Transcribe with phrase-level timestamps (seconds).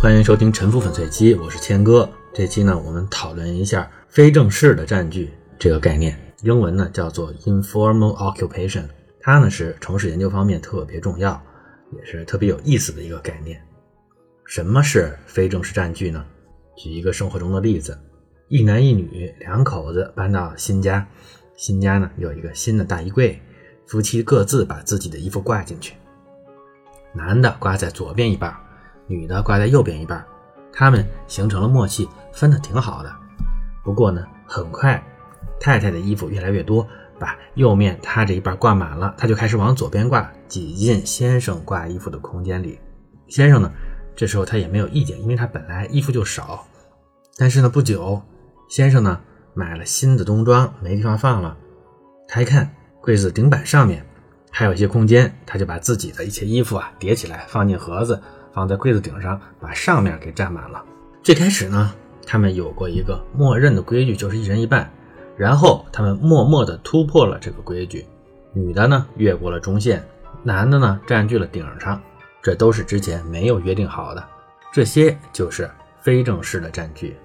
[0.00, 2.08] 欢迎收听陈腐粉碎机，我是谦哥。
[2.32, 5.28] 这期呢，我们讨论一下非正式的占据
[5.58, 8.84] 这个概念，英文呢叫做 informal occupation，
[9.20, 11.42] 它呢是城市研究方面特别重要，
[11.90, 13.60] 也是特别有意思的一个概念。
[14.44, 16.24] 什么是非正式占据呢？
[16.76, 17.98] 举一个生活中的例子，
[18.46, 21.04] 一男一女两口子搬到新家，
[21.56, 23.42] 新家呢有一个新的大衣柜，
[23.88, 25.94] 夫妻各自把自己的衣服挂进去，
[27.12, 28.56] 男的挂在左边一半。
[29.08, 30.24] 女的挂在右边一半，
[30.72, 33.12] 他们形成了默契，分的挺好的。
[33.82, 35.02] 不过呢，很快
[35.58, 36.86] 太太的衣服越来越多，
[37.18, 42.78] 把右面她这一半挂满了，她就开始往左边挂，挤进先生挂衣服的空间里。
[43.28, 43.72] 先生呢，
[44.14, 46.66] 这时候他也没有意见，因为他本来衣服就少。
[47.36, 48.20] 但是呢，不久，
[48.68, 49.20] 先生呢
[49.54, 51.56] 买了新的冬装，没地方放了。
[52.26, 52.70] 他一看
[53.00, 54.04] 柜子顶板上面
[54.50, 58.20] 还有一些空间，他就把自己的一些衣服啊叠起来，放进盒子。
[58.52, 60.84] 放在柜子顶上，把上面给占满了。
[61.22, 61.92] 最开始呢，
[62.26, 64.90] 他们有过一个默认的规矩，就是一人一半。
[65.36, 68.04] 然后他们默默地突破了这个规矩，
[68.52, 70.04] 女的呢越过了中线，
[70.42, 72.00] 男的呢占据了顶上。
[72.42, 74.24] 这都是之前没有约定好的，
[74.72, 75.70] 这些就是
[76.00, 77.16] 非正式的占据。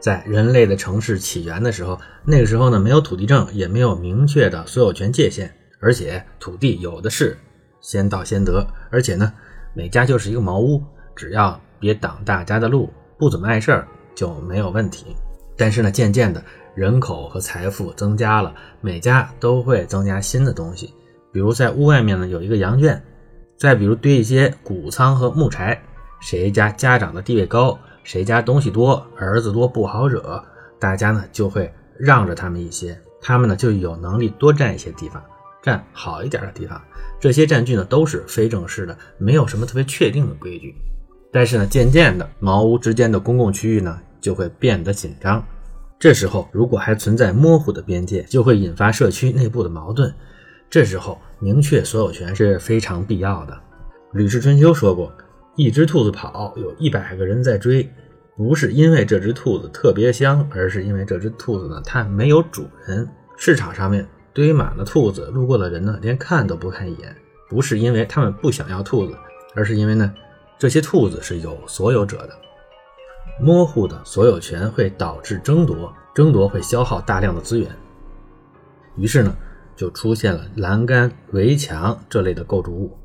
[0.00, 7.36] 在人类的城市起源的时候，那个时候呢没有土地证，也没有明确的所有权界限，而且土地有的是，
[7.80, 9.32] 先到先得，而且呢。
[9.74, 10.82] 每家就是一个茅屋，
[11.14, 15.16] 只要别挡大家的路，不怎么碍事儿就没有问题。
[15.56, 16.42] 但是呢，渐渐的
[16.74, 20.94] 人口和财富增加了，每家都会增加新的东西，
[21.32, 23.02] 比如在屋外面呢有一个羊圈，
[23.56, 25.80] 再比如堆一些谷仓和木柴。
[26.20, 30.42] 谁家家长的地位高，谁家东西多，儿子多不好惹，
[30.78, 35.22] 大家呢就会让着他们一些，他们呢就有能力多占一些地方。
[35.62, 36.80] 占好一点的地方，
[37.20, 40.74] 这些占据呢都是非正式的，没有什么特别确定的规矩。
[41.32, 45.44] 但是呢，渐渐的，茅屋之间的公共区域呢就会变得紧张。
[45.98, 50.12] 这时候，如果还存在模糊的边界，就会引发社区内部的矛盾。
[50.70, 53.60] 这时候，明确所有权是非常必要的。
[54.12, 55.12] 吕氏春秋说过
[55.56, 57.88] ：“一只兔子跑，有一百个人在追，
[58.36, 63.06] 不是因为这只兔子特别香，而是因为这只兔子呢它没有主人。”
[63.36, 64.06] 市场上面。
[64.32, 67.16] 堆满了兔子，路过的人呢，连看都不看一眼。
[67.48, 69.16] 不是因为他们不想要兔子，
[69.56, 70.14] 而是因为呢，
[70.58, 72.30] 这些兔子是有所有者的。
[73.40, 77.68] 模糊的所有权会导致争夺，争夺会消耗大量的资源。
[78.96, 79.34] 于是呢，
[79.74, 82.96] 就出现了栏杆、围墙这类的构筑物。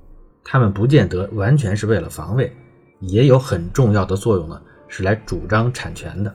[0.43, 2.55] 它们不见得完全是为了防卫，
[2.99, 6.31] 也有很重要的作用呢，是来主张产权的。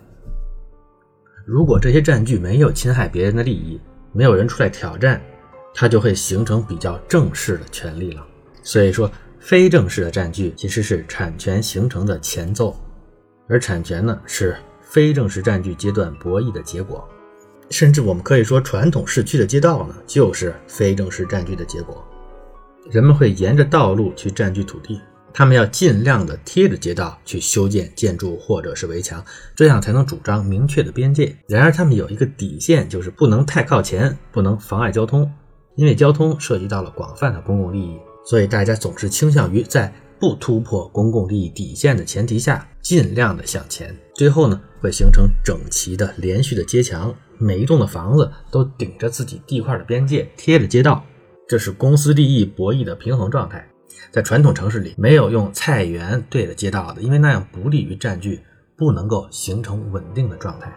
[1.46, 3.80] 如果这些占据没有侵害别人的利益，
[4.12, 5.20] 没有人出来挑战，
[5.74, 8.26] 它就会形成比较正式的权利了。
[8.62, 12.76] 所以说，非正式的占据其实是产权形成的前奏，
[13.48, 17.08] 而产权呢是非正式占据阶段博弈的结果。
[17.70, 22.04] 甚至我们可以说，传统市区的街道呢就是非正式占据的结果。
[22.90, 25.00] 人们会沿着道路去占据土地。
[25.32, 29.24] 他们要尽量的贴着街道去修建建筑或者是围墙，
[29.54, 31.36] 这样才能主张明确的边界。
[31.48, 35.30] 然而，他们有一个底线，就是不能太靠前，不能妨碍交通。
[35.76, 37.96] 因为交通涉及到了广泛的公共利益，
[38.26, 43.96] 所以大家总是倾向于在不突破公共利益底线的前提下，尽量的向前。
[44.14, 51.02] 最后呢，会形成整齐的连续的街墙，每一栋的房子都顶着自己地块的边界，贴着街道。
[51.48, 53.66] 这是公司利益博弈的平衡状态。
[54.10, 58.40] 在传统城市里，没有用菜园对着街道的，因为那样不利于占据，
[58.76, 60.72] 不能够形成稳定的状态。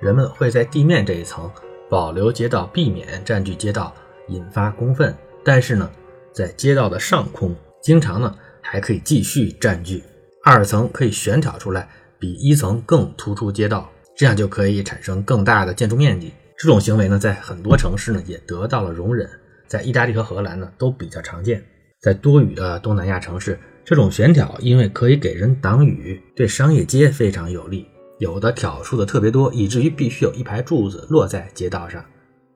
[0.00, 1.50] 人们会在地面这一层
[1.88, 3.94] 保留街道，避免占据街道，
[4.28, 5.14] 引发公愤。
[5.44, 5.90] 但是呢，
[6.32, 10.02] 在街道的上空，经常呢还可以继续占据
[10.44, 11.88] 二层，可以悬挑出来，
[12.18, 16.32] 比一层更突出街道，这样就可以产生更大的建筑面积。
[16.56, 19.28] 这种行为呢，在很多城市呢也得到了容忍，
[19.66, 21.64] 在意大利和荷兰呢都比较常见。
[22.02, 27.86] 在多雨的东南亚城市，这种悬挑因为可以给人挡雨，对商业街非常有利。
[28.18, 32.04] 有的挑出的特别多，以至于必须有一排柱子落在街道上，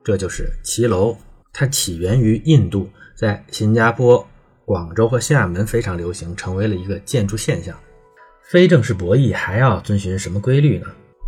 [0.03, 1.15] 这就是骑楼。
[1.53, 4.27] 它起源于印度，在新加坡、
[4.65, 7.73] 广州和厦门非常流行，成为了一个建筑现象。
[8.49, 10.87] 非正式博弈还要遵循什么规律呢？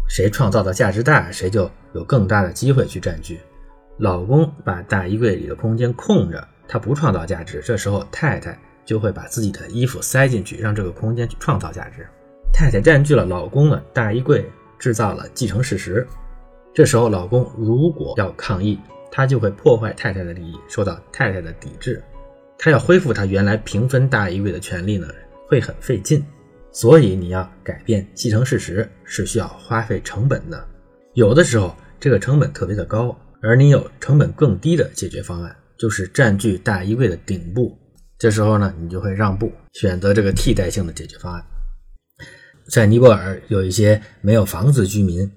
[0.09, 3.39] 谁创造的价值大，谁就有更大的机会去占据。
[3.97, 6.45] 老公把大衣柜里的空间空着。
[6.69, 12.07] 他不创造价值，这时候太太就会把自己的衣服塞进去，让这个空间去创造价值。
[12.53, 16.07] 太太占据了老公的大衣柜，制造了既成事实。
[16.73, 18.79] 这时候老公如果要抗议，
[19.11, 22.01] 他就会破坏太太的利益，受到太太的抵制。
[22.57, 25.07] 他要恢复他原来平分大衣柜的权利呢，
[25.47, 26.23] 会很费劲。
[26.71, 30.67] 所以你要改变既成事实是需要花费成本的。
[31.13, 37.75] 有的时候这个成本特别的高，而你有成本更低的解决方案，就是占据大衣柜的顶部。
[38.17, 41.43] 这时候呢，你就会让步，选择这个替代性的解决方案。
[42.67, 45.31] 在尼泊尔有一些没有房子的居民，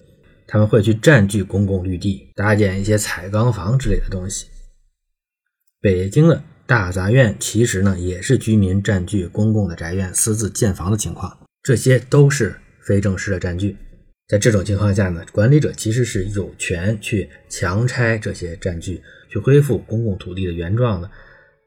[0.46, 4.48] 他们会去占据公共绿地，搭建一些彩钢房之类的东西。
[5.80, 13.76] 北京的大杂院其实呢，也是居民占据公共的宅院私自建房的情况，这些都是非正式的占据。
[14.28, 21.10] 在这种情况下呢，管理者其实是有权去强拆这些占据，去恢复公共土地的原状的。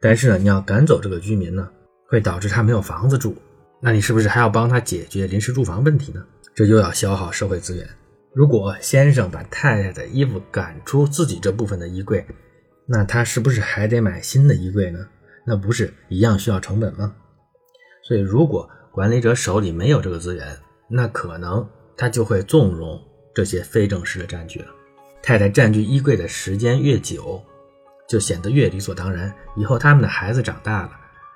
[0.01, 1.69] 但是呢，你要赶走这个居民呢，
[2.07, 3.35] 会导致他没有房子住，
[3.81, 6.25] 那你是不是还要帮他解决临时住房问题呢？
[6.55, 7.87] 这就要消耗社会资源。
[8.33, 12.25] 如果先生把太太的衣服赶出自己这部分的衣柜，
[12.87, 14.99] 那他是不是还得买新的衣柜呢？
[15.45, 17.15] 那不是一样需要成本吗？
[18.03, 20.57] 所以，如果管理者手里没有这个资源，
[20.89, 21.67] 那可能
[21.97, 23.01] 他就会纵容
[23.33, 24.67] 这些非正式的占据了。
[25.21, 27.41] 太太占据衣柜的时间越久，
[28.07, 29.33] 就显得越理所当然。
[29.55, 30.91] 以后他们的孩子长大了，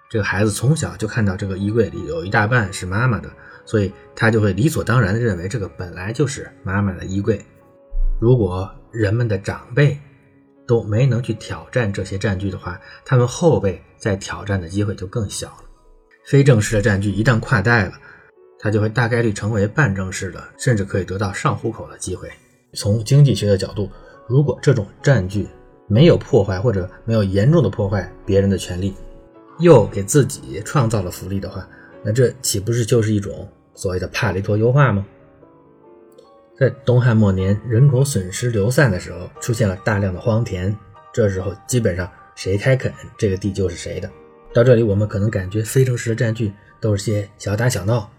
[0.09, 3.29] 这个孩子从小就看到这个衣柜里有一大半是妈妈的，
[3.65, 7.43] 所以他就会理所当然地认为这个本来就是妈妈的衣柜。
[8.21, 9.97] 如果人们的长辈，
[10.67, 15.63] 都没能去挑战这些占据的话，他们后辈再挑战的机会就更小了。
[16.25, 17.93] 非正式的占据一旦跨代了，
[18.59, 22.29] 它就会大概率成为半正式的，甚至可以得到上户口的机会。
[22.73, 23.89] 从经济学的角度，
[24.27, 25.47] 如果这种占据
[25.87, 28.93] 没有破坏或者没有严重的破坏别人的权利，
[29.59, 31.67] 又给自己创造了福利的话，
[32.03, 35.05] 那这岂不是就是一种所谓的帕雷托优化吗？
[36.57, 40.75] 在东汉末年，人口损失流散的时候，出现了大量的荒田。
[41.13, 44.09] 这时候，基本上谁开垦这个地就是谁的。
[44.53, 46.51] 到这里，我们可能感觉非正式的占据
[46.81, 48.09] 都是些小打小闹。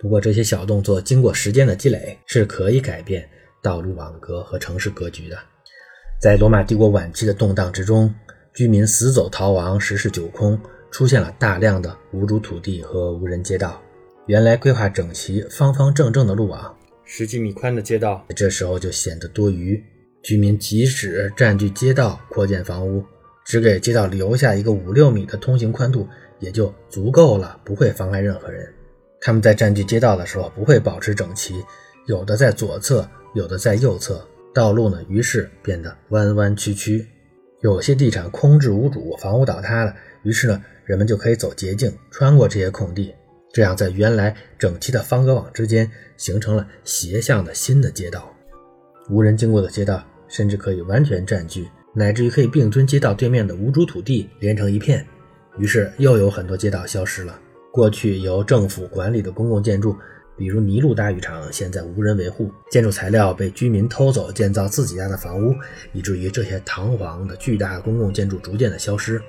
[0.00, 3.28] 不过，这些小动作经过时间的积累，是可以改变
[3.60, 5.36] 道路网格和城市格局的。
[6.20, 8.14] 在罗马帝国晚期的动荡之中，
[8.54, 10.56] 居民死走逃亡，十室九空，
[10.92, 13.82] 出现了大量的无主土地和无人街道。
[14.26, 16.76] 原来规划整齐、方方正正的路网。
[17.04, 19.82] 十几米宽的街道，这时候就显得多余。
[20.22, 23.04] 居民即使占据街道扩建房屋，
[23.44, 26.06] 只给街道留下一个五六米的通行宽度，
[26.38, 28.72] 也就足够了，不会妨碍任何人。
[29.20, 31.64] 他们在占据街道的时候不会保持整齐，
[32.06, 37.06] 有的在左侧，有的在右侧，道路呢，于是变得弯弯曲曲。
[37.60, 43.12] 有些地产空置无主，房屋倒塌了，于是呢，人们就可以走捷径，穿过这些空地。
[43.52, 48.32] 这样，在原来整齐的方格网之间形成了斜向的新的街道，
[49.10, 55.04] 无人经过的街道甚至可以完全占据，乃至于可以并吞街道对面的无主土地，连成一片。
[55.58, 57.40] 于是，又有很多街道消失了。
[57.78, 59.96] 过去由政府管理的公共建筑，
[60.36, 65.54] 比如尼禄大浴场，现在无人维护，建筑材料被居民偷走，建造自己家的房屋，
[65.92, 69.22] 以至于这些堂皇的巨大公共建筑逐渐的消失。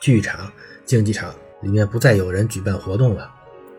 [0.00, 0.50] 剧场、
[0.84, 1.32] 竞技场
[1.62, 3.30] 里面不再有人举办活动了。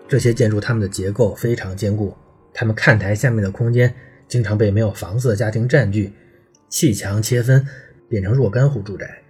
[0.08, 2.16] 这些建筑，它们的结构非常坚固。
[2.54, 3.94] 它们看台下面的空间
[4.30, 6.14] 经常被没有房子的家庭占据，
[6.70, 7.68] 砌墙切分，
[8.08, 9.22] 变成若干户住宅。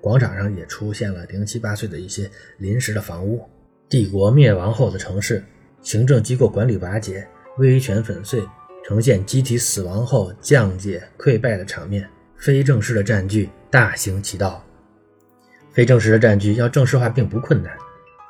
[0.00, 3.46] 广场上也出现了零七八碎的一些临时的房屋。
[3.88, 5.42] 帝国灭亡后的城市，
[5.80, 7.26] 行政机构管理瓦解，
[7.58, 8.42] 威权粉碎，
[8.84, 12.08] 呈现集体死亡后降解溃败的场面。
[12.36, 14.64] 非正式的占据大行其道。
[15.72, 17.72] 非正式的占据要正式化并不困难，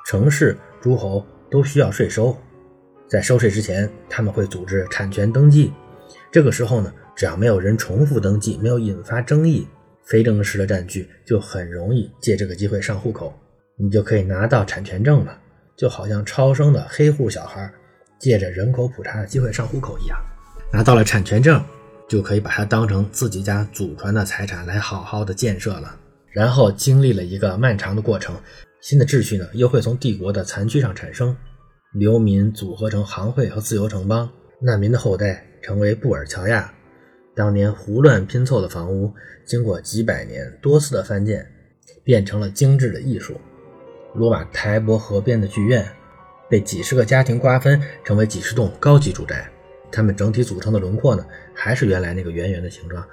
[0.07, 1.25] 城市诸侯。
[1.51, 2.37] 都需要税收，
[3.09, 5.73] 在收税之前，他们会组织产权登记。
[6.31, 9.67] 这个时候呢，只要没有人重复登记，没有引发争议，
[10.05, 13.33] 非正式的占据就很容易借这个机会上户口，
[13.79, 15.41] 你就可以拿到产权证了。
[15.79, 17.73] 就好像超生的黑户小孩
[18.19, 20.19] 借着人口普查的机会上户口一样，
[20.73, 21.65] 拿到了产权证，
[22.09, 25.97] 就可以把它当成自己家祖传的财产来好好的建设了。
[26.33, 28.35] 然后经历了一个漫长的过程。
[28.81, 31.37] 新的秩序呢，又会从帝国的残躯上产生，
[31.95, 34.31] 流民组合成行会和自由城邦，
[34.61, 36.73] 难民的后代成为布尔乔亚。
[37.35, 39.13] 当年胡乱拼凑的房屋，
[39.45, 41.45] 经过几百年多次的翻建，
[42.05, 43.41] 变成了精致的艺术。
[44.15, 45.87] 罗马台伯河边的剧院，
[46.49, 49.49] 被几十个家庭瓜分，成为几十栋高级住宅。
[49.91, 51.25] 它们整体组成的轮廓呢，
[51.55, 53.07] 还是原来那个圆圆的形状，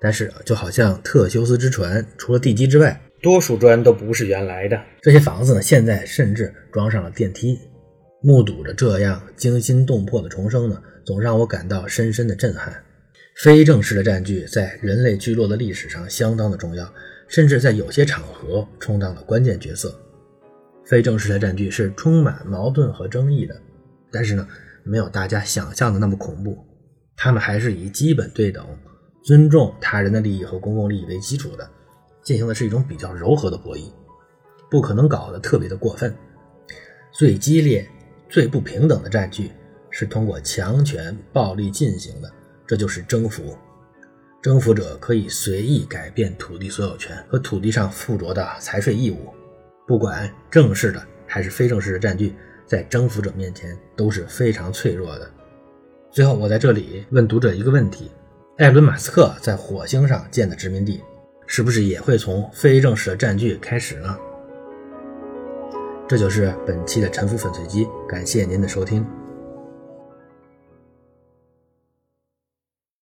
[0.00, 3.00] 但是就好像特修斯之船，除了地基之外。
[3.20, 7.58] 多数砖都不是原来的，这些房子呢，现在甚至装上了电梯。
[8.20, 12.72] 目睹着这样惊心动魄的重生呢，总让我感到深深的震撼。
[13.36, 16.92] 非正式的占据在人类聚落的历史上相当的重要，
[17.28, 19.92] 甚至在有些场合充当了关键角色。
[20.84, 23.60] 非正式的占据是充满矛盾和争议的，
[24.10, 24.46] 但是呢，
[24.84, 26.58] 没有大家想象的那么恐怖。
[27.16, 28.66] 他们还是以基本对等、
[29.22, 31.68] 尊重他人的利益和公共利益为基础的，
[32.22, 33.90] 进行的是一种比较柔和的博弈，
[34.70, 36.12] 不可能搞得特别的过分。
[37.12, 37.88] 最激烈、
[38.28, 39.52] 最不平等的占据
[39.90, 42.32] 是通过强权、暴力进行的，
[42.66, 43.56] 这就是征服。
[44.40, 49.32] 征服者可以随意改变土地所有权和土地上附着的财税义务，
[49.86, 52.34] 不管正式的还是非正式的占据，
[52.66, 55.30] 在征服者面前都是非常脆弱的。
[56.10, 58.10] 最后，我在这里问读者一个问题：
[58.58, 61.02] 艾伦·马斯克在火星上建的殖民地，
[61.46, 64.16] 是不是也会从非正式的占据开始呢？
[66.06, 69.04] 这就是本期的沉浮粉碎机，感谢您的收听。